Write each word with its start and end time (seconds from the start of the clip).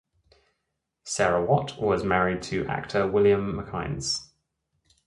Sarah 1.03 1.45
Watt 1.45 1.79
was 1.79 2.03
married 2.03 2.41
to 2.41 2.65
actor 2.65 3.05
William 3.05 3.53
McInnes. 3.53 4.29